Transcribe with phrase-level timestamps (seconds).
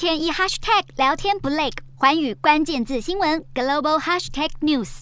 [0.00, 5.00] 天一 hashtag 聊天不累，环宇关键字新闻 global hashtag news。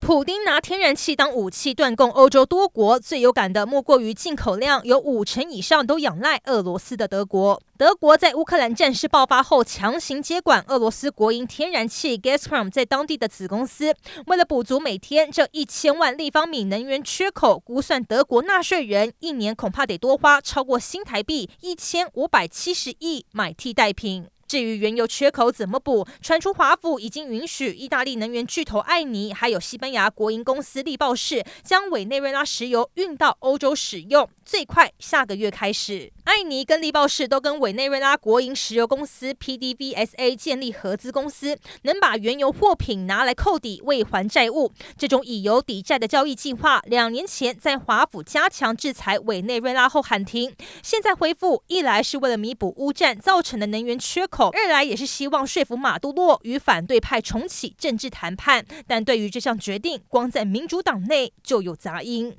[0.00, 7.62] 普丁拿天然气当武器断供欧洲多国，最有感的莫过于进口量有五成以上都仰赖俄罗斯的德国。
[7.76, 13.92] 德国在乌克兰战事爆发后强行接管俄罗斯国营天然气 Gazprom 在当地的子公司，
[14.26, 24.28] 为了补足每天这一千万立方米能源缺口，估算德国纳税人一年恐怕得多花超过新台币一千五百七十亿买替代品。
[24.46, 36.12] 至于原油缺口怎么补，传出华府已经允许意大利能源巨头艾尼，还有西班牙国营公司力爆氏将委内瑞拉石油运到欧洲使用，最快下个月开始。
[36.24, 44.70] 艾尼跟力爆氏都跟委内瑞拉国营石油公司 PDVSA 建立合资公司，能把原油货品拿来扣抵未还债务。
[44.98, 54.50] 这种以油抵债的交易计划，两年前在华府加强制裁委内瑞拉后喊停，现在恢复，一来是为了弥补乌战造成的能源缺口。
[54.50, 62.36] 二来也是希望说服马杜洛与反对派重启政治谈判，但对于这项决定，光在民主党内就有杂音。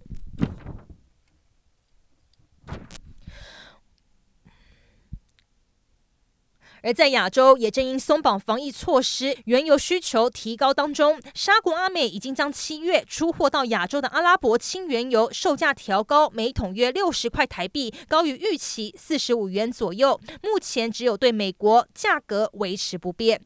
[6.81, 20.19] 而在亚洲，也正因松绑防疫措施，原油需求提高当中，沙国阿美已经将七月出货到亚洲的阿拉伯轻原油售价调高，每桶约六十块台币，高于预期四十五元左右。
[20.43, 23.41] 目前只有对美国价格维持不变。